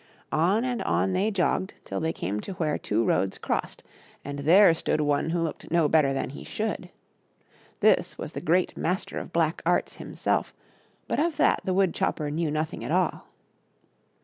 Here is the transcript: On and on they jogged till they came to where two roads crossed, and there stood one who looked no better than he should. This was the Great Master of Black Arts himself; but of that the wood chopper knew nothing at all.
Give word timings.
On 0.31 0.63
and 0.65 0.81
on 0.81 1.13
they 1.13 1.29
jogged 1.29 1.75
till 1.85 1.99
they 1.99 2.11
came 2.11 2.39
to 2.39 2.53
where 2.53 2.79
two 2.79 3.05
roads 3.05 3.37
crossed, 3.37 3.83
and 4.25 4.39
there 4.39 4.73
stood 4.73 4.99
one 4.99 5.29
who 5.29 5.39
looked 5.43 5.69
no 5.69 5.87
better 5.87 6.11
than 6.11 6.31
he 6.31 6.43
should. 6.43 6.89
This 7.81 8.17
was 8.17 8.33
the 8.33 8.41
Great 8.41 8.75
Master 8.75 9.19
of 9.19 9.31
Black 9.31 9.61
Arts 9.63 9.97
himself; 9.97 10.55
but 11.07 11.19
of 11.19 11.37
that 11.37 11.61
the 11.65 11.73
wood 11.75 11.93
chopper 11.93 12.31
knew 12.31 12.49
nothing 12.49 12.83
at 12.83 12.89
all. 12.89 13.27